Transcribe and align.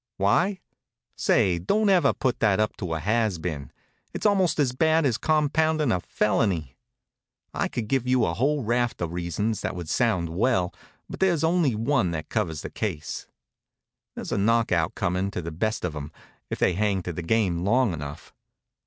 Why? 0.17 0.61
Say, 1.15 1.59
don't 1.59 1.87
ever 1.87 2.11
put 2.11 2.39
that 2.39 2.59
up 2.59 2.75
to 2.77 2.95
a 2.95 2.99
has 2.99 3.37
been. 3.37 3.71
It's 4.15 4.25
almost 4.25 4.59
as 4.59 4.71
bad 4.73 5.05
as 5.05 5.19
compoundin' 5.19 5.91
a 5.91 5.99
felony. 5.99 6.75
I 7.53 7.67
could 7.67 7.87
give 7.87 8.07
you 8.07 8.25
a 8.25 8.33
whole 8.33 8.63
raft 8.63 8.99
of 9.03 9.13
reasons 9.13 9.61
that 9.61 9.75
would 9.75 9.87
sound 9.89 10.29
well, 10.29 10.73
but 11.07 11.19
there's 11.19 11.43
only 11.43 11.75
one 11.75 12.09
that 12.13 12.29
covers 12.29 12.63
the 12.63 12.71
case. 12.71 13.27
There's 14.15 14.31
a 14.31 14.39
knockout 14.39 14.95
comin' 14.95 15.29
to 15.29 15.41
the 15.43 15.51
best 15.51 15.85
of 15.85 15.95
'em, 15.95 16.11
if 16.49 16.57
they 16.57 16.73
hang 16.73 17.03
to 17.03 17.13
the 17.13 17.21
game 17.21 17.63
long 17.63 17.93
enough. 17.93 18.33